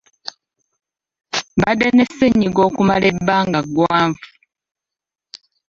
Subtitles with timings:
[1.57, 4.23] Mbadde ne ssenyiga okumala ebbanga ggwanvu.